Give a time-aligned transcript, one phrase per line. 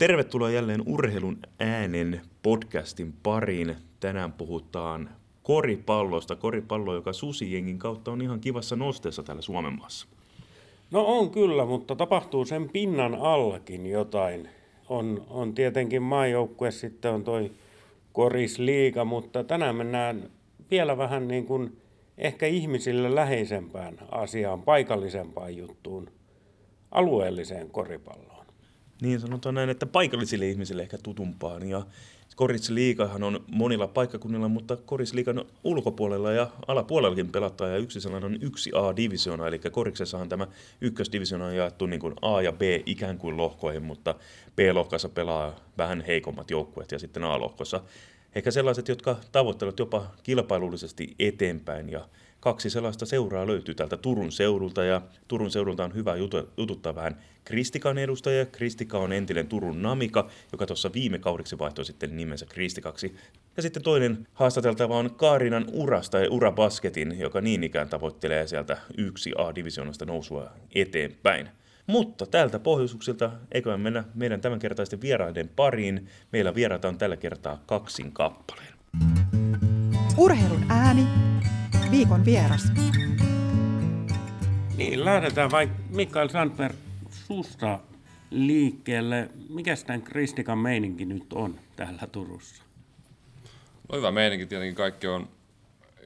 [0.00, 3.76] tervetuloa jälleen Urheilun äänen podcastin pariin.
[4.00, 5.10] Tänään puhutaan
[5.42, 6.36] koripallosta.
[6.36, 10.06] Koripallo, joka susijengin kautta on ihan kivassa nosteessa täällä Suomen maassa.
[10.90, 14.48] No on kyllä, mutta tapahtuu sen pinnan allakin jotain.
[14.88, 17.52] On, on tietenkin maajoukkue, sitten on toi
[18.12, 20.30] korisliiga, mutta tänään mennään
[20.70, 21.76] vielä vähän niin kuin
[22.18, 26.10] ehkä ihmisille läheisempään asiaan, paikallisempaan juttuun,
[26.90, 28.46] alueelliseen koripalloon.
[29.00, 31.68] Niin sanotaan näin, että paikallisille ihmisille ehkä tutumpaan.
[31.68, 31.82] Ja
[32.36, 38.70] Korisliikahan on monilla paikkakunnilla, mutta Korisliikan ulkopuolella ja alapuolellakin pelataan ja yksi sellainen on yksi
[38.74, 40.46] A-divisioona, eli Koriksessahan tämä
[40.80, 44.14] ykkösdivisioona on jaettu niin kuin A ja B ikään kuin lohkoihin, mutta
[44.56, 47.80] B-lohkassa pelaa vähän heikommat joukkueet ja sitten A-lohkossa
[48.34, 52.08] ehkä sellaiset, jotka tavoittelevat jopa kilpailullisesti eteenpäin ja
[52.40, 56.14] kaksi sellaista seuraa löytyy täältä Turun seudulta ja Turun seudulta on hyvä
[56.56, 58.46] jututtaa vähän Kristikan edustajia.
[58.46, 63.14] Kristika on entinen Turun Namika, joka tuossa viime kaudeksi vaihtoi sitten nimensä Kristikaksi.
[63.56, 69.32] Ja sitten toinen haastateltava on Kaarinan Urasta ja Urabasketin, joka niin ikään tavoittelee sieltä yksi
[69.38, 71.48] A-divisioonasta nousua eteenpäin.
[71.86, 76.08] Mutta tältä pohjoisuksilta eikö mennä meidän tämänkertaisten vieraiden pariin.
[76.32, 78.74] Meillä vieraita on tällä kertaa kaksin kappaleen.
[80.16, 81.06] Urheilun ääni
[81.90, 82.72] viikon vieras.
[84.76, 86.76] Niin, lähdetään vaikka Mikael Sandberg
[87.10, 87.80] susta
[88.30, 89.30] liikkeelle.
[89.48, 92.62] Mikä tämän Kristikan meininki nyt on täällä Turussa?
[93.92, 95.28] No hyvä meininki, tietenkin kaikki on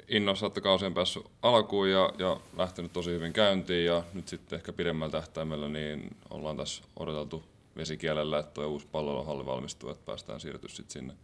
[0.08, 4.56] innossa, että kausi on päässyt alkuun ja, ja lähtenyt tosi hyvin käyntiin ja nyt sitten
[4.56, 7.44] ehkä pidemmällä tähtäimellä niin ollaan tässä odoteltu
[7.77, 11.14] vesikielellä, että tuo uusi palveluhalli valmistuu, että päästään siirtyä sitten sinne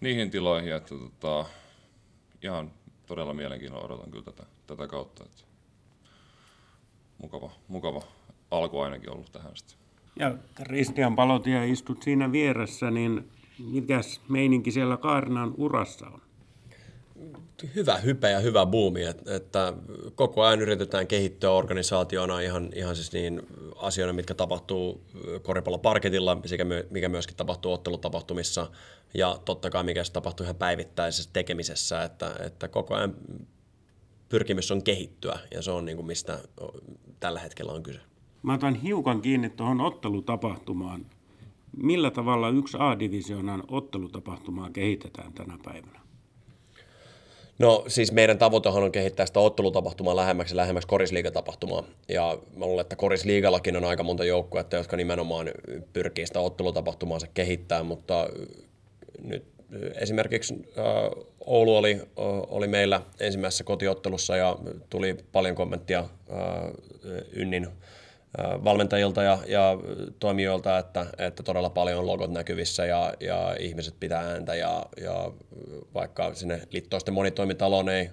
[0.00, 1.44] niihin tiloihin, että tota,
[2.42, 2.70] ihan
[3.06, 5.24] todella mielenkiinnolla odotan kyllä tätä, tätä kautta.
[5.24, 5.42] Että
[7.18, 8.02] mukava, mukava
[8.50, 9.78] alku ainakin ollut tähän sitten.
[10.16, 16.20] Ja Kristian Palotia istut siinä vieressä, niin mikäs meininki siellä Kaarinan urassa on?
[17.74, 19.72] Hyvä hype ja hyvä buumi, että,
[20.14, 23.42] koko ajan yritetään kehittyä organisaationa ihan, ihan siis niin
[23.76, 25.04] asioina, mitkä tapahtuu
[25.42, 28.70] koripalloparketilla, sekä mikä myöskin tapahtuu ottelutapahtumissa
[29.14, 33.14] ja totta kai mikä tapahtuu ihan päivittäisessä tekemisessä, että, että koko ajan
[34.28, 36.38] pyrkimys on kehittyä ja se on niin kuin mistä
[37.20, 38.00] tällä hetkellä on kyse.
[38.42, 41.06] Mä otan hiukan kiinni tuohon ottelutapahtumaan.
[41.76, 46.00] Millä tavalla yksi A-divisioonan ottelutapahtumaa kehitetään tänä päivänä?
[47.58, 51.84] No siis meidän tavoitehan on kehittää sitä ottelutapahtumaa lähemmäksi ja lähemmäksi korisliigatapahtumaa.
[52.08, 55.50] Ja mä luulen, että korisliigallakin on aika monta joukkuetta, jotka nimenomaan
[55.92, 58.28] pyrkii sitä ottelutapahtumaansa kehittää, mutta
[59.22, 59.44] nyt
[59.94, 60.54] esimerkiksi
[61.46, 62.00] Oulu oli,
[62.48, 64.58] oli meillä ensimmäisessä kotiottelussa ja
[64.90, 66.04] tuli paljon kommenttia
[67.36, 67.68] Ynnin
[68.38, 69.78] valmentajilta ja, ja
[70.18, 75.32] toimijoilta, että, että todella paljon on logot näkyvissä ja, ja ihmiset pitää ääntä ja, ja
[75.94, 78.10] vaikka sinne liittoisten monitoimitaloon ei,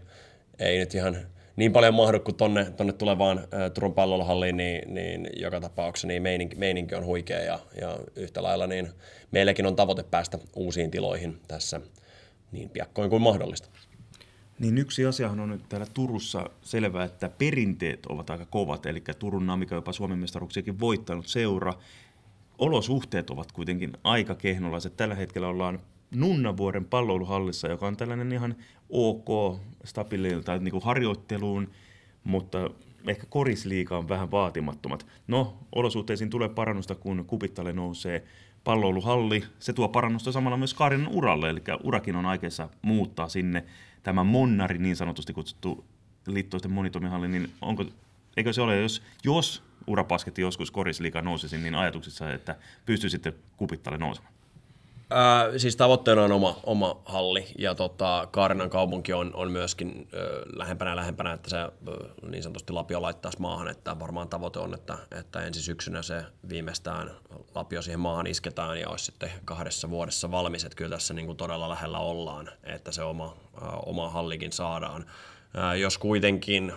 [0.60, 1.18] ei nyt ihan
[1.56, 6.22] niin paljon mahdu kuin tonne, tonne tulevaan ä, Turun pallohalliin, niin, niin joka tapauksessa niin
[6.22, 8.90] meininki, meininki on huikea ja, ja yhtä lailla niin
[9.32, 11.82] meilläkin on tavoite päästä uusiin tiloihin tässä
[12.52, 13.70] niin piakkoin kuin mahdollista.
[14.62, 19.46] Niin yksi asiahan on nyt täällä Turussa selvää, että perinteet ovat aika kovat, eli Turun
[19.46, 21.74] Namika jopa Suomen mestaruuksiakin voittanut seura.
[22.58, 24.98] Olosuhteet ovat kuitenkin aika kehnolaiset.
[24.98, 25.80] Tällä hetkellä ollaan
[26.16, 28.56] Nunnavuoren palloiluhallissa, joka on tällainen ihan
[28.90, 31.70] ok stabiililta niin kuin harjoitteluun,
[32.24, 32.70] mutta
[33.08, 35.08] ehkä korisliika on vähän vaatimattomat.
[35.28, 38.24] No, olosuhteisiin tulee parannusta, kun Kupittalle nousee
[38.64, 39.44] palloiluhalli.
[39.60, 43.64] Se tuo parannusta samalla myös Kaarinan uralle, eli urakin on aikeissa muuttaa sinne
[44.04, 45.86] tämä Monnari niin sanotusti kutsuttu
[46.28, 47.86] liittoisten monitoimihalli, niin onko,
[48.38, 54.34] eikö se ole, jos, jos urapasketti joskus korisliiga nousisi, niin ajatuksissa, että pystyisitte kupittalle nousemaan?
[55.14, 60.46] Ää, siis tavoitteena on oma, oma halli ja tota, Kaarinan kaupunki on, on myöskin ö,
[60.56, 61.72] lähempänä lähempänä, että se ö,
[62.32, 67.12] niin sanotusti Lapio laittaisi maahan, että varmaan tavoite on, että, että ensi syksynä se viimeistään
[67.56, 71.38] Lapio siihen maahan isketään ja olisi sitten kahdessa vuodessa valmis, että kyllä tässä niin kuin
[71.38, 75.06] todella lähellä ollaan, että se oma, ö, oma hallikin saadaan.
[75.80, 76.74] Jos kuitenkin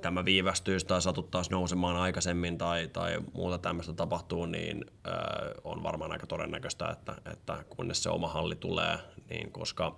[0.00, 4.84] tämä viivästyy tai satuttaisi nousemaan aikaisemmin tai, tai muuta tämmöistä tapahtuu, niin
[5.64, 8.98] on varmaan aika todennäköistä, että, että kunnes se oma halli tulee,
[9.30, 9.96] niin koska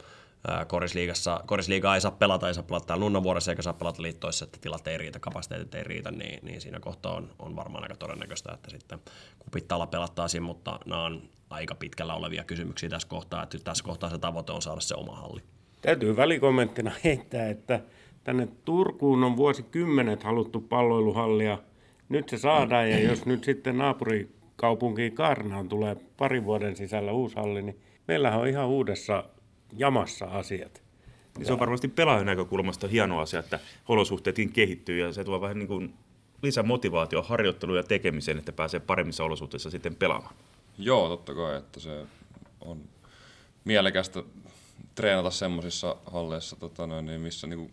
[0.66, 4.58] Korisliigassa, Korisliiga ei saa pelata, ei saa pelata täällä Nunnavuoressa eikä saa pelata liittoissa, että
[4.60, 8.52] tilat ei riitä, kapasiteetit ei riitä, niin, niin siinä kohtaa on, on varmaan aika todennäköistä,
[8.52, 9.00] että sitten
[9.38, 14.18] kupittaalla pelattaisiin, mutta nämä on aika pitkällä olevia kysymyksiä tässä kohtaa, että tässä kohtaa se
[14.18, 15.42] tavoite on saada se oma halli.
[15.80, 17.80] Täytyy välikommenttina heittää, että
[18.24, 21.58] tänne Turkuun on vuosikymmenet haluttu palloiluhallia.
[22.08, 27.36] Nyt se saadaan ja jos nyt sitten naapuri kaupunkiin Kaarnaan tulee parin vuoden sisällä uusi
[27.36, 27.78] halli, niin
[28.08, 29.24] meillähän on ihan uudessa
[29.76, 30.82] jamassa asiat.
[31.38, 33.58] Niin se on varmasti pelaajan näkökulmasta hieno asia, että
[33.88, 35.94] olosuhteetkin kehittyy ja se tuo vähän niin kuin
[36.42, 40.34] lisämotivaatio harjoitteluun ja tekemiseen, että pääsee paremmissa olosuhteissa sitten pelaamaan.
[40.78, 42.06] Joo, totta kai, että se
[42.60, 42.80] on
[43.64, 44.22] mielekästä
[44.94, 47.70] treenata semmoisissa halleissa, tota noin, niin missä niinku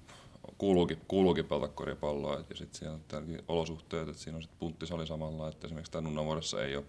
[0.57, 2.43] kuuluukin, kuuluukin pelata koripalloa.
[2.49, 6.63] Ja sitten siellä on olosuhteet, että siinä on sitten punttisali samalla, että esimerkiksi tämän Nunnavuodessa
[6.63, 6.85] ei ole,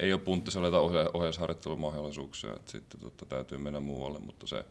[0.00, 4.64] ei ole ohje, ohjeisharjoittelumahdollisuuksia, että sitten totta, täytyy mennä muualle, mutta se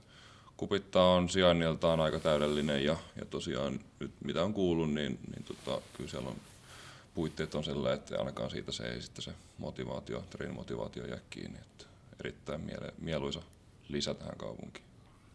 [0.58, 5.82] kupittaa on sijainniltaan aika täydellinen ja, ja tosiaan nyt mitä on kuullut, niin, niin tota,
[5.94, 6.36] kyllä siellä on
[7.18, 11.58] puitteet on sellainen, että ainakaan siitä se ei sitten se motivaatio, treenimotivaatio jää kiinni.
[11.58, 11.86] Että
[12.20, 13.42] erittäin miele, mieluisa
[13.90, 14.87] lisä tähän kaupunkiin.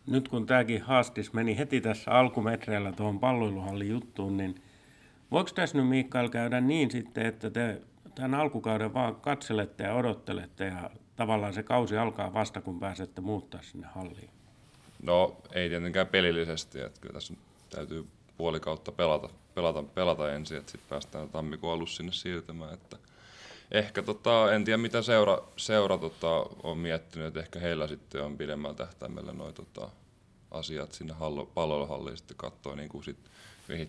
[0.07, 4.63] Nyt kun tämäkin haastis meni heti tässä alkumetreillä tuohon palloiluhallin juttuun, niin
[5.31, 7.81] voiko tässä nyt Mikael käydä niin sitten, että te
[8.15, 13.63] tämän alkukauden vaan katselette ja odottelette ja tavallaan se kausi alkaa vasta, kun pääsette muuttaa
[13.63, 14.31] sinne halliin?
[15.03, 17.35] No ei tietenkään pelillisesti, että kyllä tässä
[17.71, 18.07] täytyy
[18.37, 22.75] puoli kautta pelata, pelata, pelata ensin, että sitten päästään tammikuun alussa sinne siirtymään.
[22.75, 22.97] Että
[23.73, 28.37] ehkä tota, en tiedä mitä seura, seura tota, on miettinyt, että ehkä heillä sitten on
[28.37, 29.89] pidemmällä tähtäimellä noin tota,
[30.51, 31.51] asiat sinne hallo,
[32.15, 33.31] sitten katsoa niin kuin sit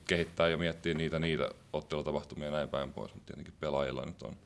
[0.07, 4.37] kehittää ja miettiä niitä, niitä ottelutapahtumia ja näin päin pois, mutta tietenkin pelaajilla nyt on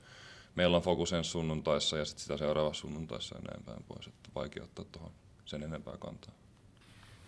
[0.58, 4.64] meillä on fokusen sunnuntaissa ja sitten sitä seuraavassa sunnuntaissa ja näin päin pois, että vaikea
[4.64, 5.12] ottaa tuohon
[5.46, 6.34] sen enempää kantaa.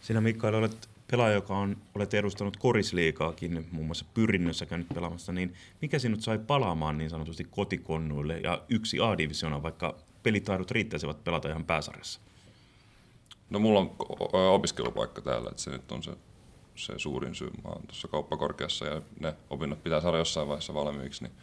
[0.01, 5.53] Sinä Mikael olet pelaaja, joka on, olet edustanut korisliikaakin, muun muassa pyrinnössä käynyt pelaamassa, niin
[5.81, 11.65] mikä sinut sai palaamaan niin sanotusti kotikonnuille ja yksi A-divisiona, vaikka pelitaidot riittäisivät pelata ihan
[11.65, 12.19] pääsarjassa?
[13.49, 13.95] No mulla on
[14.53, 16.11] opiskelupaikka täällä, että se nyt on se,
[16.75, 17.49] se suurin syy.
[17.63, 21.33] Mä oon tuossa kauppakorkeassa ja ne opinnot pitää saada jossain vaiheessa valmiiksi, niin,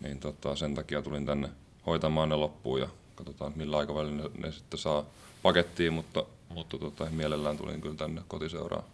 [0.00, 1.48] niin tota, sen takia tulin tänne
[1.86, 5.04] hoitamaan ne loppuun ja katsotaan millä aikavälillä ne, ne sitten saa
[5.42, 8.84] pakettiin, mutta mutta tota, mielellään tulin kyllä tänne kotiseuraan,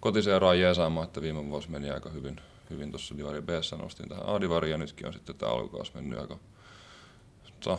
[0.00, 2.40] kotiseuraan jeesaamaan, että viime vuosi meni aika hyvin,
[2.70, 3.48] hyvin tuossa Divari b
[3.78, 6.38] nostin tähän A-divariin ja nytkin on sitten tämä alkukausi mennyt aika,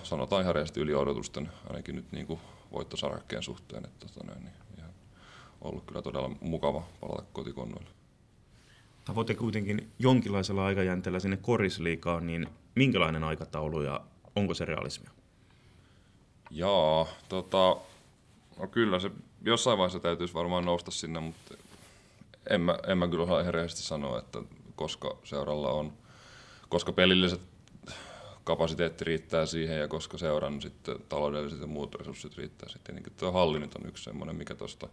[0.03, 2.39] sanotaan ihan reisesti yli odotusten, ainakin nyt niin kuin
[2.71, 4.91] voittosarakkeen suhteen, että tota, näin, niin ihan
[5.61, 7.89] ollut kyllä todella mukava palata kotikonnoille.
[9.05, 14.01] Tavoite kuitenkin jonkinlaisella aikajänteellä sinne korisliikaan, niin minkälainen aikataulu ja
[14.35, 15.11] onko se realismia?
[16.51, 17.77] Jaa, tota,
[18.59, 19.11] No kyllä, se
[19.41, 21.53] jossain vaiheessa täytyisi varmaan nousta sinne, mutta
[22.49, 24.39] en mä, en mä kyllä osaa ihan rehellisesti sanoa, että
[24.75, 25.93] koska seuralla on,
[26.69, 27.41] koska pelilliset
[28.43, 32.95] kapasiteetti riittää siihen ja koska seuran sitten taloudelliset ja muut resurssit riittää sitten.
[32.95, 34.89] Niin tuo halli nyt on yksi semmoinen, mikä tuosta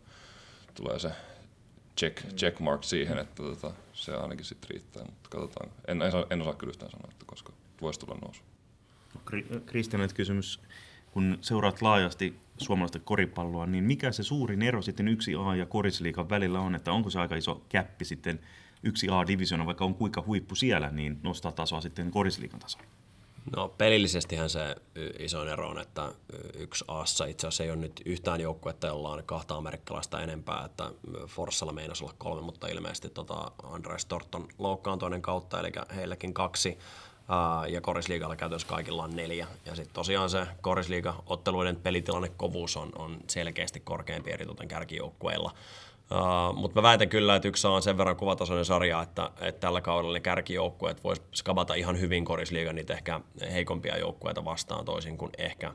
[0.74, 1.10] tulee se
[1.98, 5.70] check, check mark siihen, että tota, se ainakin sitten riittää, mutta katsotaan.
[5.88, 8.42] En, en, en osaa kyllä yhtään sanoa, että koska voisi tulla nousu.
[9.66, 10.60] Kristianet kysymys
[11.16, 16.28] kun seuraat laajasti suomalaista koripalloa, niin mikä se suurin ero sitten yksi A ja korisliikan
[16.28, 18.40] välillä on, että onko se aika iso käppi sitten
[18.82, 22.86] yksi A-divisiona, vaikka on kuinka huippu siellä, niin nostaa tasoa sitten korisliikan tasolla?
[23.56, 24.76] No pelillisestihän se
[25.18, 26.12] iso ero on, että
[26.58, 30.90] yksi Assa itse asiassa ei ole nyt yhtään joukkuetta, jolla on kahta amerikkalaista enempää, että
[31.26, 36.78] Forssalla meinasi olla kolme, mutta ilmeisesti tota Andres Torton loukkaantoinen kautta, eli heilläkin kaksi
[37.68, 39.46] ja Korisliigalla käytössä kaikilla on neljä.
[39.66, 45.54] Ja sitten tosiaan se Korisliiga-otteluiden pelitilanne kovuus on, on selkeästi korkeampi eritoten kärkijoukkueilla.
[46.10, 49.80] Uh, mutta mä väitän kyllä, että yksi on sen verran kuvatasoinen sarja, että, että tällä
[49.80, 53.20] kaudella ne kärkijoukkueet vois skabata ihan hyvin korisliigan niitä ehkä
[53.52, 55.74] heikompia joukkueita vastaan toisin kuin ehkä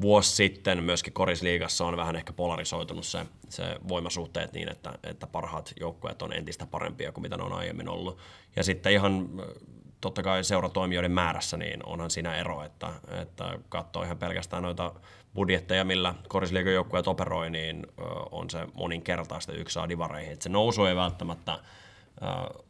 [0.00, 5.72] vuosi sitten myöskin korisliigassa on vähän ehkä polarisoitunut se, se voimasuhteet niin, että, että parhaat
[5.80, 8.18] joukkueet on entistä parempia kuin mitä ne on aiemmin ollut.
[8.56, 9.28] Ja sitten ihan
[10.02, 12.88] totta kai seuratoimijoiden määrässä, niin onhan siinä ero, että,
[13.20, 14.92] että katsoo ihan pelkästään noita
[15.34, 17.86] budjetteja, millä korisliikajoukkueet operoi, niin
[18.30, 20.32] on se moninkertaista yksi saa divareihin.
[20.32, 21.58] Että se nousu ei välttämättä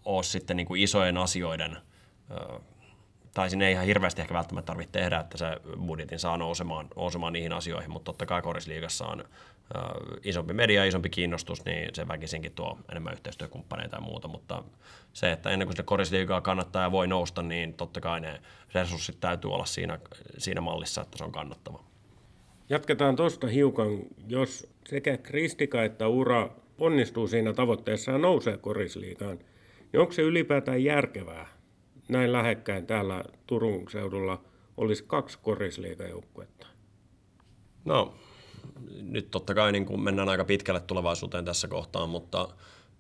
[0.04, 1.76] ole sitten niin kuin isojen asioiden,
[3.34, 5.46] tai sinne ei ihan hirveästi ehkä välttämättä tarvitse tehdä, että se
[5.86, 9.24] budjetin saa nousemaan, nousemaan niihin asioihin, mutta totta kai korisliigassa on
[10.24, 14.64] isompi media, isompi kiinnostus, niin se väkisinkin tuo enemmän yhteistyökumppaneita ja muuta, mutta
[15.12, 18.40] se, että ennen kuin sitä korisliigaa kannattaa ja voi nousta, niin totta kai ne
[18.74, 19.98] resurssit täytyy olla siinä,
[20.38, 21.84] siinä mallissa, että se on kannattava.
[22.68, 23.98] Jatketaan tuosta hiukan,
[24.28, 29.38] jos sekä Kristika että Ura onnistuu siinä tavoitteessa ja nousee korisliigaan,
[29.92, 31.46] niin onko se ylipäätään järkevää?
[32.08, 34.44] Näin lähekkäin täällä Turun seudulla
[34.76, 36.66] olisi kaksi korisliigajoukkuetta.
[37.84, 38.14] No,
[39.02, 42.48] nyt totta kai niin kuin mennään aika pitkälle tulevaisuuteen tässä kohtaa, mutta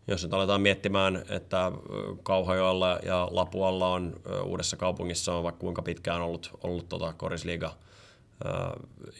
[0.06, 1.72] jos nyt aletaan miettimään, että
[2.22, 7.74] Kauhajoella ja Lapualla on uudessa kaupungissa on vaikka kuinka pitkään ollut, ollut tota Korisliiga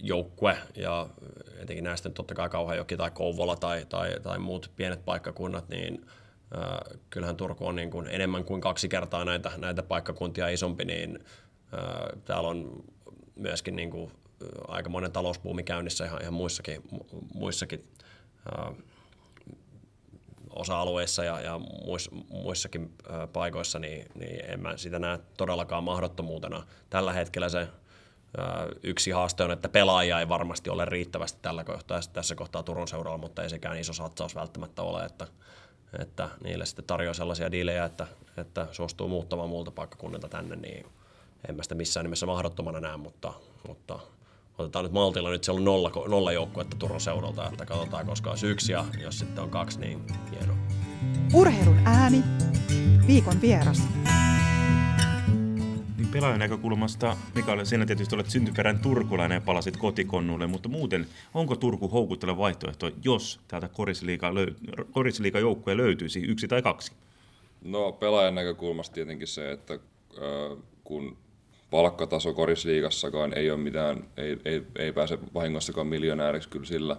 [0.01, 1.07] joukkue ja
[1.59, 6.07] etenkin näistä nyt totta kai Kauhajoki tai Kouvola tai, tai, tai muut pienet paikkakunnat, niin
[7.11, 11.25] kyllähän Turku on niin kuin enemmän kuin kaksi kertaa näitä, näitä paikkakuntia isompi, niin
[12.25, 12.85] täällä on
[13.37, 14.13] myöskin niin kuin
[14.69, 16.83] aika monen talouspuumi käynnissä ihan, ihan muissakin,
[17.35, 17.85] muissakin
[20.51, 26.67] osa-alueissa ja, ja muis, muissakin ö, paikoissa, niin, niin en mä sitä näe todellakaan mahdottomuutena.
[26.91, 27.69] Tällä hetkellä se ö,
[28.83, 33.19] yksi haaste on, että pelaajia ei varmasti ole riittävästi tällä kohtaa, tässä kohtaa Turun seuralla,
[33.19, 35.27] mutta ei sekään iso satsaus välttämättä ole, että,
[35.99, 38.07] että niille sitten tarjoaa sellaisia diilejä, että,
[38.37, 40.87] että suostuu muuttamaan muulta paikkakunnilta tänne, niin
[41.49, 43.33] en mä sitä missään nimessä mahdottomana näe, mutta,
[43.69, 43.99] mutta
[44.59, 48.73] otetaan nyt maltilla, nyt siellä on nolla, nolla joukkuetta Turun seudulta, että katsotaan koska yksi
[48.73, 50.57] ja jos sitten on kaksi, niin hienoa.
[51.35, 52.23] Urheilun ääni,
[53.07, 53.83] viikon vieras.
[55.97, 61.57] Niin pelaajan näkökulmasta, Mikael, sinä tietysti olet syntyperän turkulainen ja palasit kotikonnulle, mutta muuten, onko
[61.57, 63.69] Turku houkutteleva vaihtoehto, jos täältä
[64.93, 66.93] korisliiga joukkueen löytyisi yksi tai kaksi?
[67.65, 71.17] No pelaajan näkökulmasta tietenkin se, että äh, kun
[71.73, 76.97] palkkataso korisliigassakaan ei ole mitään, ei, ei, ei pääse vahingossakaan miljonääriksi kyllä sillä,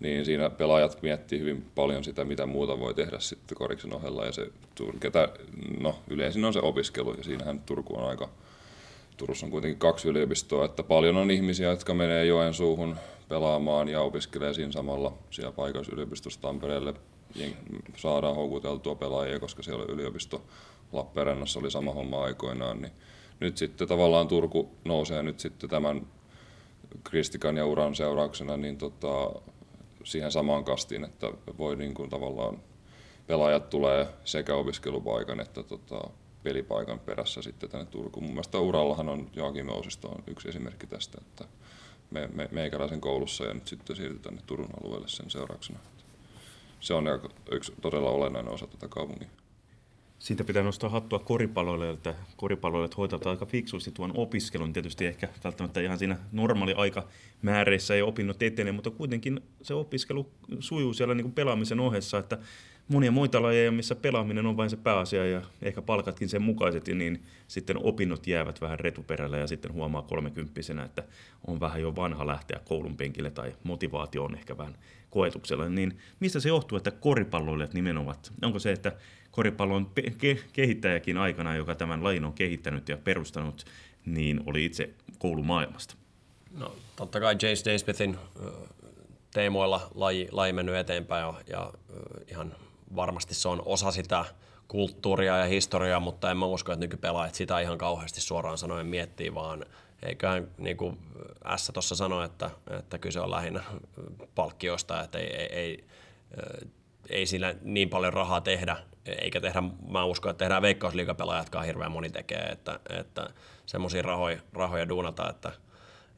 [0.00, 4.26] niin siinä pelaajat miettii hyvin paljon sitä, mitä muuta voi tehdä sitten koriksen ohella.
[4.26, 4.50] Ja se,
[5.00, 5.28] ketä,
[5.80, 8.28] no, yleisin on se opiskelu, ja siinähän Turku on aika,
[9.16, 12.96] Turussa on kuitenkin kaksi yliopistoa, että paljon on ihmisiä, jotka menee Joensuuhun
[13.28, 16.94] pelaamaan ja opiskelee siinä samalla siellä paikallisyliopistossa Tampereelle.
[17.96, 20.42] Saadaan houkuteltua pelaajia, koska siellä yliopisto.
[20.92, 22.92] Lappeenrannassa oli sama homma aikoinaan, niin
[23.44, 26.06] nyt sitten tavallaan Turku nousee nyt sitten tämän
[27.04, 29.32] Kristikan ja Uran seurauksena niin tota,
[30.04, 32.58] siihen samaan kastiin, että voi niin kuin tavallaan
[33.26, 36.10] pelaajat tulee sekä opiskelupaikan että tota,
[36.42, 38.24] pelipaikan perässä sitten tänne Turkuun.
[38.24, 41.44] Mun mielestä Urallahan on Joakim Ousisto on yksi esimerkki tästä, että
[42.10, 45.78] me, me, meikäläisen koulussa ja nyt sitten siirtyi tänne Turun alueelle sen seurauksena.
[46.80, 47.04] Se on
[47.50, 49.28] yksi todella olennainen osa tätä kaupungia
[50.24, 54.72] siitä pitää nostaa hattua koripalloille, että koripalloille hoitavat aika fiksusti tuon opiskelun.
[54.72, 57.06] Tietysti ehkä välttämättä ihan siinä normaali aika
[57.42, 62.38] määreissä ei opinnot etene, mutta kuitenkin se opiskelu sujuu siellä niin kuin pelaamisen ohessa, että
[62.88, 67.22] monia muita lajeja, missä pelaaminen on vain se pääasia ja ehkä palkatkin sen mukaisesti, niin
[67.48, 71.02] sitten opinnot jäävät vähän retuperällä ja sitten huomaa kolmekymppisenä, että
[71.46, 74.74] on vähän jo vanha lähteä koulun penkille tai motivaatio on ehkä vähän
[75.10, 75.68] koetuksella.
[75.68, 78.92] Niin mistä se johtuu, että koripalloilijat nimenomaan, onko se, että
[79.34, 83.64] koripallon ke- kehittäjäkin aikana, joka tämän lajin on kehittänyt ja perustanut,
[84.06, 85.94] niin oli itse koulumaailmasta.
[86.58, 88.18] No, totta kai Jace Naismithin
[89.32, 91.72] teemoilla laji, laji mennyt eteenpäin ja, ja
[92.30, 92.54] ihan
[92.96, 94.24] varmasti se on osa sitä
[94.68, 99.34] kulttuuria ja historiaa, mutta en mä usko, että nykypelaajat sitä ihan kauheasti suoraan sanoen miettii,
[99.34, 99.66] vaan
[100.02, 100.98] eiköhän niin kuin
[101.56, 103.64] S tuossa sanoi, että, että kyse on lähinnä
[104.34, 105.84] palkkioista, että ei, ei, ei,
[107.10, 112.10] ei sillä niin paljon rahaa tehdä, eikä tehdä, mä uskon, että tehdään veikkausliikapelaajatkaan hirveän moni
[112.10, 113.28] tekee, että, että
[113.66, 115.52] semmoisia rahoja, rahoja duunata, että,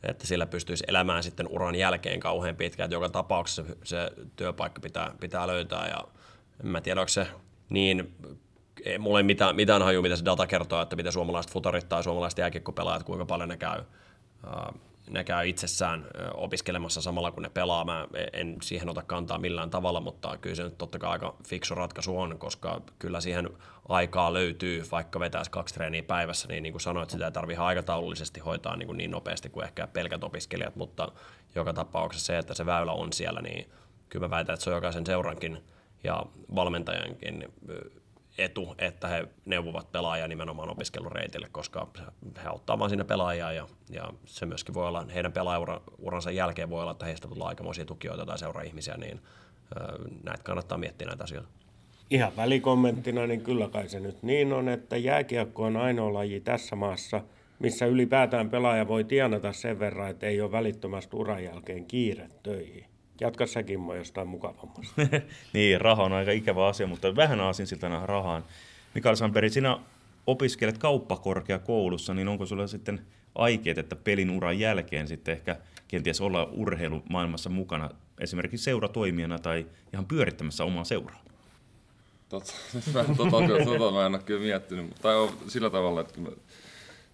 [0.02, 5.14] että sillä pystyisi elämään sitten uran jälkeen kauhean pitkään, joka tapauksessa se, se työpaikka pitää,
[5.20, 6.04] pitää löytää ja
[6.64, 7.26] en mä tiedä, onko se
[7.68, 8.14] niin,
[8.84, 12.02] ei, mulla ei mitään, mitään haju, mitä se data kertoo, että miten suomalaiset futarit tai
[12.02, 13.82] suomalaiset jääkiekkopelaajat, kuinka paljon ne käy
[15.10, 17.84] ne käy itsessään opiskelemassa samalla kun ne pelaa.
[17.84, 21.74] Mä en siihen ota kantaa millään tavalla, mutta kyllä se nyt totta kai aika fiksu
[21.74, 23.50] ratkaisu on, koska kyllä siihen
[23.88, 28.40] aikaa löytyy, vaikka vetäisi kaksi treeniä päivässä, niin niin kuin sanoit, sitä ei tarvitse aikataulullisesti
[28.40, 31.12] hoitaa niin, kuin niin nopeasti kuin ehkä pelkät opiskelijat, mutta
[31.54, 33.70] joka tapauksessa se, että se väylä on siellä, niin
[34.08, 35.64] kyllä mä väitän, että se on jokaisen seurankin
[36.04, 37.52] ja valmentajankin
[38.38, 41.88] etu, että he neuvovat pelaajia nimenomaan opiskelureitille, koska
[42.42, 46.82] he auttaa vaan siinä pelaajia ja, ja se myöskin voi olla, heidän pelaajuransa jälkeen voi
[46.82, 49.20] olla, että heistä tulee aikamoisia tukijoita tai seura-ihmisiä, niin
[50.24, 51.48] näitä kannattaa miettiä näitä asioita.
[52.10, 56.76] Ihan välikommenttina, niin kyllä kai se nyt niin on, että jääkiekko on ainoa laji tässä
[56.76, 57.20] maassa,
[57.58, 62.84] missä ylipäätään pelaaja voi tienata sen verran, että ei ole välittömästi uran jälkeen kiire töihin.
[63.20, 65.02] Jatka säkin mua jostain mukavammasta.
[65.52, 68.44] niin, raha on aika ikävä asia, mutta vähän aasinsiltana rahaan.
[68.94, 69.78] Mikael Sandberg, sinä
[70.26, 75.56] opiskelet kauppakorkeakoulussa, niin onko sulla sitten aikeet, että pelin uran jälkeen sitten ehkä
[75.88, 81.22] kenties olla urheilumaailmassa mukana esimerkiksi seuratoimijana tai ihan pyörittämässä omaa seuraa?
[82.28, 82.52] Totta,
[82.92, 84.94] tota, tota, tota mä en ole kyllä miettinyt.
[85.02, 86.20] Tai on sillä tavalla, että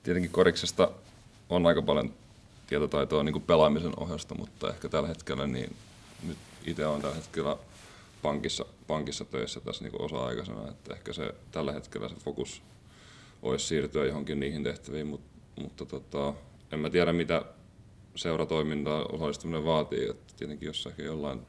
[0.02, 0.90] tietenkin koriksesta
[1.50, 2.14] on aika paljon
[2.66, 5.76] tietotaitoa niin kuin pelaamisen ohjasta, mutta ehkä tällä hetkellä niin
[6.22, 7.56] nyt itse olen tällä hetkellä
[8.22, 12.62] pankissa, pankissa töissä tässä niin osa-aikaisena, että ehkä se tällä hetkellä se fokus
[13.42, 16.34] olisi siirtyä johonkin niihin tehtäviin, mutta, mutta tota,
[16.72, 17.44] en mä tiedä mitä
[18.16, 21.40] seuratoimintaa osallistuminen vaatii, että tietenkin jossakin jollain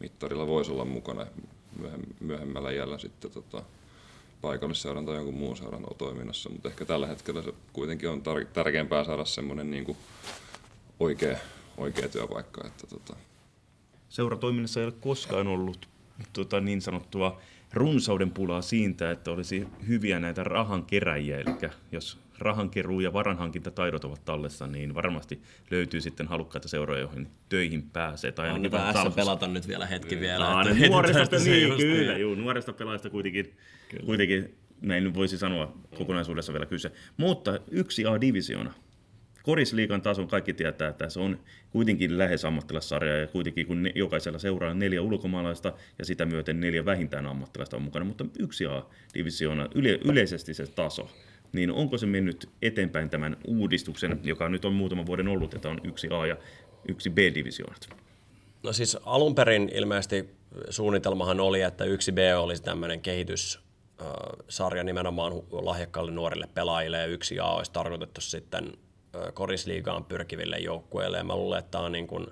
[0.00, 1.26] mittarilla voisi olla mukana
[2.20, 3.62] myöhemmällä jällä sitten tota,
[4.40, 9.04] paikallisseuran tai jonkun muun seuran toiminnassa, mutta ehkä tällä hetkellä se kuitenkin on tar- tärkeämpää
[9.04, 9.96] saada semmoinen niin
[11.00, 11.38] oikea,
[11.76, 12.66] oikea työpaikka.
[12.66, 13.16] Että tota.
[14.14, 15.88] Seuratoiminnassa ei ole koskaan ollut
[16.32, 17.40] tota, niin sanottua
[17.72, 24.66] runsauden pulaa siitä, että olisi hyviä näitä rahankeräjiä, eli jos rahankeruu ja varanhankintataidot ovat tallessa,
[24.66, 28.32] niin varmasti löytyy sitten halukkaita seuroja, joihin töihin pääsee.
[28.32, 30.50] Tai on hyvä S pelata nyt vielä hetki vielä.
[30.50, 32.20] No, että nuoresta, niin, kyllä, niin.
[32.20, 33.56] juu, nuoresta pelaajasta kuitenkin,
[33.88, 34.06] kyllä.
[34.06, 36.92] kuitenkin näin voisi sanoa kokonaisuudessa vielä kyse.
[37.16, 38.74] Mutta yksi A-divisioona.
[39.44, 44.74] Korisliikan tason kaikki tietää, että se on kuitenkin lähes ammattilaissarja ja kuitenkin kun jokaisella seuraa
[44.74, 50.54] neljä ulkomaalaista ja sitä myöten neljä vähintään ammattilaista on mukana, mutta yksi A-divisioona, yle, yleisesti
[50.54, 51.08] se taso
[51.54, 55.80] niin onko se mennyt eteenpäin tämän uudistuksen, joka nyt on muutaman vuoden ollut, että on
[55.84, 56.36] yksi A ja
[56.88, 57.88] yksi B-divisioonat?
[58.62, 60.30] No siis alun perin ilmeisesti
[60.70, 67.46] suunnitelmahan oli, että yksi B olisi tämmöinen kehityssarja nimenomaan lahjakkaille nuorille pelaajille ja yksi A
[67.46, 68.72] olisi tarkoitettu sitten
[69.34, 71.18] korisliigaan pyrkiville joukkueille.
[71.18, 72.26] Ja mä luulen, että tämä on niin kuin,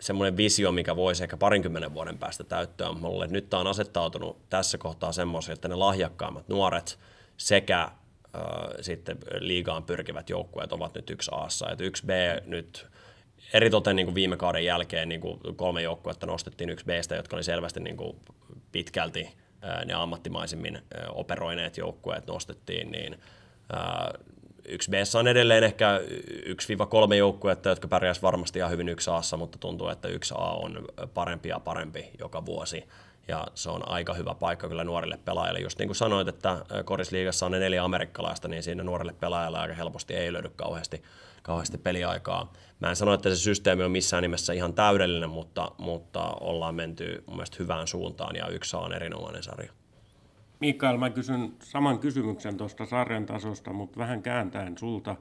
[0.00, 2.92] semmoinen visio, mikä voisi ehkä parinkymmenen vuoden päästä täyttöä.
[2.92, 6.98] Mä luulen, että nyt tämä on asettautunut tässä kohtaa semmoisen, että ne lahjakkaimmat nuoret
[7.36, 7.88] sekä
[8.80, 11.70] sitten liigaan pyrkivät joukkueet ovat nyt yksi Aassa.
[11.70, 12.10] Että yksi B
[12.46, 12.86] nyt
[13.52, 17.44] eritoten niin kuin viime kauden jälkeen niin kuin kolme joukkuetta nostettiin yksi Bstä, jotka oli
[17.44, 18.16] selvästi niin kuin
[18.72, 19.28] pitkälti
[19.84, 23.18] ne ammattimaisimmin operoineet joukkueet nostettiin, niin
[24.68, 26.00] yksi B on edelleen ehkä
[27.10, 30.84] 1-3 joukkuetta, jotka pärjäisivät varmasti ihan hyvin yksi Aassa, mutta tuntuu, että yksi A on
[31.14, 32.84] parempi ja parempi joka vuosi
[33.28, 35.60] ja se on aika hyvä paikka kyllä nuorille pelaajille.
[35.60, 39.74] Just niin kuin sanoit, että korisliigassa on ne neljä amerikkalaista, niin siinä nuorille pelaajille aika
[39.74, 41.02] helposti ei löydy kauheasti,
[41.42, 42.52] kauheasti peliaikaa.
[42.80, 47.24] Mä en sano, että se systeemi on missään nimessä ihan täydellinen, mutta, mutta ollaan menty
[47.26, 49.72] mun mielestä hyvään suuntaan ja yksi on erinomainen sarja.
[50.60, 55.16] Mikael, mä kysyn saman kysymyksen tuosta sarjan tasosta, mutta vähän kääntäen sulta.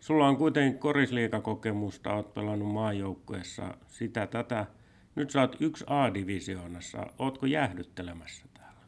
[0.00, 4.66] Sulla on kuitenkin korisliikakokemusta, oot pelannut maajoukkueessa sitä tätä–
[5.18, 7.06] nyt sä oot yksi A-divisioonassa.
[7.18, 8.80] Ootko jäähdyttelemässä täällä?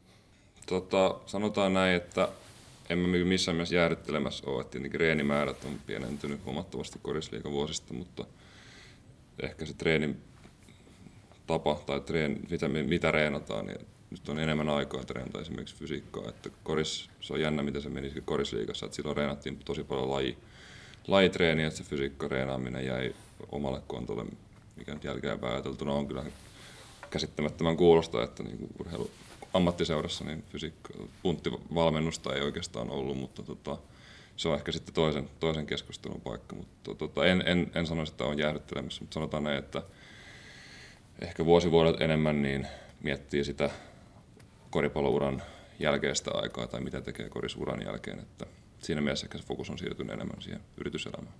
[0.65, 2.29] Tota, sanotaan näin, että
[2.89, 4.63] en mä missään mielessä jäähdyttelemässä ole.
[4.63, 6.99] Tietenkin reenimäärät on pienentynyt huomattavasti
[7.51, 8.25] vuosista, mutta
[9.43, 10.21] ehkä se treenin
[11.47, 16.29] tapa tai treen, mitä, mitä reenataan, niin nyt on enemmän aikaa treenata esimerkiksi fysiikkaa.
[16.29, 20.37] Että koris, se on jännä, miten se meni korisliigassa, että silloin reenattiin tosi paljon laji,
[21.07, 23.15] lajitreeniä, että se fysiikka reenaaminen jäi
[23.51, 24.25] omalle kontolle
[24.81, 26.23] mikä nyt jälkeenpäin ajateltuna on kyllä
[27.09, 29.11] käsittämättömän kuulosta, että niin urheilu
[29.53, 30.93] ammattiseurassa niin fysiikka,
[31.23, 33.77] punttivalmennusta ei oikeastaan ollut, mutta tota,
[34.37, 36.55] se on ehkä sitten toisen, toisen keskustelun paikka.
[36.55, 39.81] Mutta tota, en, en, en sanoisi, että on jäähdyttelemässä, mutta sanotaan näin, että
[41.21, 42.67] ehkä vuosi vuodet enemmän niin
[43.03, 43.69] miettii sitä
[44.71, 45.41] koripallouran
[45.79, 48.19] jälkeistä aikaa tai mitä tekee korisuran jälkeen.
[48.19, 48.45] Että
[48.79, 51.35] siinä mielessä ehkä se fokus on siirtynyt enemmän siihen yrityselämään.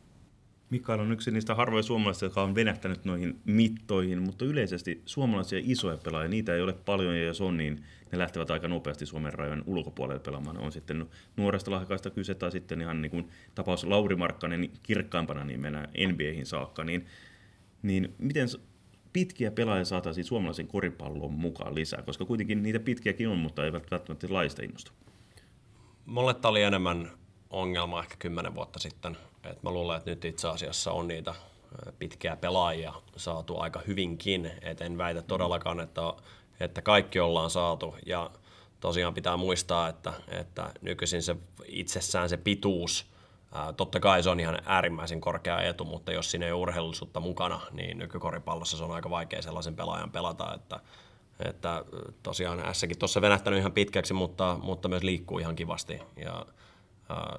[0.69, 5.97] Mikael on yksi niistä harvoja suomalaisista, joka on venähtänyt noihin mittoihin, mutta yleisesti suomalaisia isoja
[5.97, 9.63] pelaajia, niitä ei ole paljon ja jos on, niin ne lähtevät aika nopeasti Suomen rajojen
[9.65, 10.57] ulkopuolelle pelaamaan.
[10.57, 11.05] On sitten
[11.37, 16.45] nuoresta lahjakaista kyse tai sitten ihan niin kuin tapaus Lauri Markkanen kirkkaimpana niin mennään NBAihin
[16.45, 17.05] saakka, niin,
[17.81, 18.47] niin miten
[19.13, 24.27] pitkiä pelaajia saataisiin suomalaisen koripallon mukaan lisää, koska kuitenkin niitä pitkiäkin on, mutta eivät välttämättä
[24.29, 24.91] laista innostu.
[26.05, 27.11] Mulle tämä oli enemmän
[27.49, 29.17] ongelma ehkä kymmenen vuotta sitten.
[29.43, 31.35] Et mä luulen, että nyt itse asiassa on niitä
[31.99, 34.51] pitkiä pelaajia saatu aika hyvinkin.
[34.61, 36.01] Et en väitä todellakaan, että,
[36.59, 37.95] että kaikki ollaan saatu.
[38.05, 38.31] Ja
[38.79, 43.10] tosiaan pitää muistaa, että, että nykyisin se itsessään se pituus,
[43.77, 47.61] totta kai se on ihan äärimmäisen korkea etu, mutta jos siinä ei ole urheilullisuutta mukana,
[47.71, 50.79] niin nykykoripallossa se on aika vaikea sellaisen pelaajan pelata, että,
[51.45, 51.85] että
[52.23, 56.01] tosiaan Skin tuossa venähtänyt ihan pitkäksi, mutta, mutta myös liikkuu ihan kivasti.
[56.15, 56.45] Ja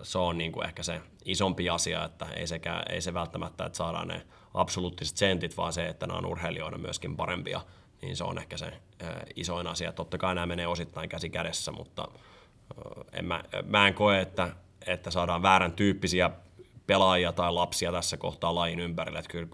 [0.03, 3.77] se on niin kuin ehkä se isompi asia, että ei, sekä, ei se välttämättä, että
[3.77, 7.61] saadaan ne absoluuttiset sentit, vaan se, että nämä on urheilijoina myöskin parempia,
[8.03, 8.73] niin se on ehkä se
[9.37, 9.93] isoin asia.
[9.93, 12.09] Totta kai nämä menee osittain käsi kädessä, mutta
[13.13, 16.31] en mä, mä en koe, että, että saadaan väärän tyyppisiä
[16.87, 19.49] pelaajia tai lapsia tässä kohtaa lajin ympärille, että kyllä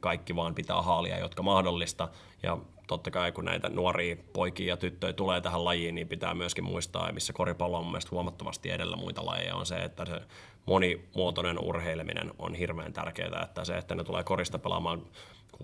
[0.00, 2.08] kaikki vaan pitää haalia, jotka mahdollista,
[2.42, 6.64] ja totta kai kun näitä nuoria poikia ja tyttöjä tulee tähän lajiin, niin pitää myöskin
[6.64, 10.20] muistaa, missä koripallo on mielestäni huomattavasti edellä muita lajeja, on se, että se
[10.66, 15.02] monimuotoinen urheileminen on hirveän tärkeää, että se, että ne tulee korista pelaamaan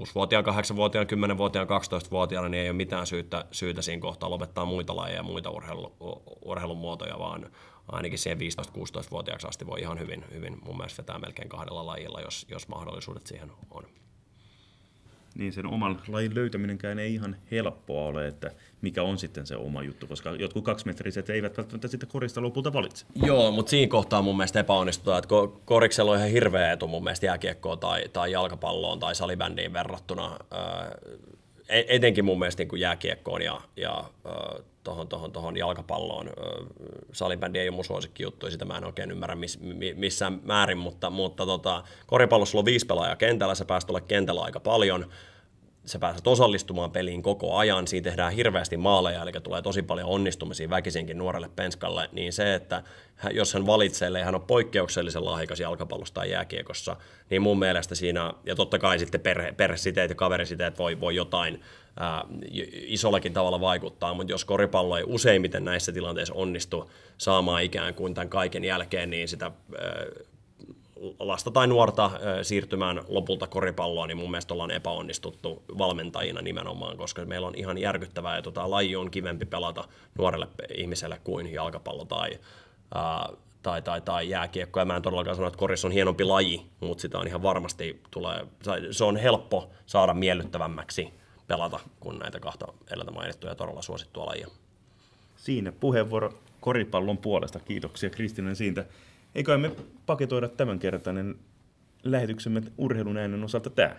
[0.00, 5.16] 6-vuotiaan, 8-vuotiaan, 10-vuotiaan, 12-vuotiaana, niin ei ole mitään syytä, syytä siinä kohtaa lopettaa muita lajeja
[5.16, 5.96] ja muita urheilu,
[6.44, 7.50] urheilun muotoja, vaan
[7.88, 12.46] ainakin siihen 15-16-vuotiaaksi asti voi ihan hyvin, hyvin mun mielestä vetää melkein kahdella lajilla, jos,
[12.50, 13.84] jos mahdollisuudet siihen on
[15.38, 19.82] niin sen oman lajin löytäminenkään ei ihan helppoa ole, että mikä on sitten se oma
[19.82, 23.06] juttu, koska jotkut kaksimetriset eivät välttämättä sitä korista lopulta valitse.
[23.14, 25.28] Joo, mutta siinä kohtaa mun mielestä epäonnistutaan, että
[25.64, 30.38] koriksella on ihan hirveä etu mun mielestä jääkiekkoon tai, tai jalkapalloon tai salibändiin verrattuna,
[31.68, 34.77] e-, etenkin mun mielestä niin kuin jääkiekkoon ja, ja tuohon
[35.08, 36.30] tohon, tohon jalkapalloon.
[37.12, 39.58] Salibändi ei ole mun suosikki juttu, ja sitä mä en oikein ymmärrä miss,
[39.94, 44.60] missään määrin, mutta, mutta tota, koripallossa on viisi pelaajaa kentällä, sä pääst olla kentällä aika
[44.60, 45.06] paljon,
[45.88, 50.70] sä pääset osallistumaan peliin koko ajan, siinä tehdään hirveästi maaleja, eli tulee tosi paljon onnistumisia
[50.70, 52.82] väkisinkin nuorelle penskalle, niin se, että
[53.30, 56.96] jos hän valitsee, ellei hän on poikkeuksellisen lahjakas jalkapallossa tai jääkiekossa,
[57.30, 61.62] niin mun mielestä siinä, ja totta kai sitten perhe, perhesiteet ja kaverisiteet voi, voi jotain
[62.00, 62.24] ää,
[62.72, 68.28] isollakin tavalla vaikuttaa, mutta jos koripallo ei useimmiten näissä tilanteissa onnistu saamaan ikään kuin tämän
[68.28, 70.06] kaiken jälkeen, niin sitä ää,
[71.18, 72.10] lasta tai nuorta
[72.42, 78.38] siirtymään lopulta koripalloon, niin mun mielestä ollaan epäonnistuttu valmentajina nimenomaan, koska meillä on ihan järkyttävää,
[78.38, 79.84] että tota, laji on kivempi pelata
[80.18, 82.38] nuorelle ihmiselle kuin jalkapallo tai,
[82.94, 83.28] ää,
[83.62, 84.80] tai, tai, tai jääkiekko.
[84.80, 88.02] Ja mä en todellakaan sano, että korissa on hienompi laji, mutta sitä on ihan varmasti
[88.10, 88.46] tulee,
[88.90, 91.14] se on helppo saada miellyttävämmäksi
[91.46, 94.48] pelata kuin näitä kahta edeltä mainittuja todella suosittua lajia.
[95.36, 97.60] Siinä puheenvuoro koripallon puolesta.
[97.60, 98.84] Kiitoksia Kristinen siitä.
[99.34, 99.70] Eikä me
[100.06, 101.34] paketoida tämänkertainen
[102.02, 103.98] lähetyksemme urheilun äänen osalta tähän.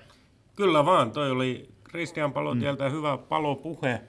[0.56, 2.96] Kyllä vaan, toi oli Kristian Palotieltä mm.
[2.96, 4.02] hyvä palopuhe.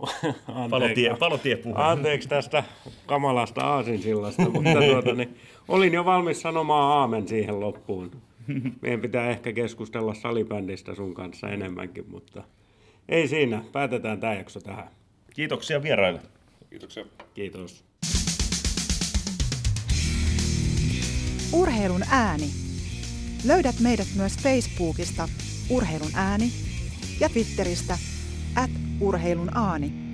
[0.70, 1.74] Palotie, palotiepuhe.
[1.76, 2.64] Anteeksi tästä
[3.06, 5.36] kamalasta aasinsillasta, mutta tuota, niin,
[5.68, 8.10] olin jo valmis sanomaan aamen siihen loppuun.
[8.80, 12.42] Meidän pitää ehkä keskustella salibändistä sun kanssa enemmänkin, mutta
[13.08, 13.64] ei siinä.
[13.72, 14.90] Päätetään tämä jakso tähän.
[15.34, 16.20] Kiitoksia vieraille.
[16.70, 17.04] Kiitoksia.
[17.34, 17.89] Kiitos.
[21.52, 22.50] Urheilun ääni.
[23.44, 25.28] Löydät meidät myös Facebookista
[25.70, 26.52] Urheilun ääni
[27.20, 27.98] ja Twitteristä
[28.54, 30.09] at urheilun aani.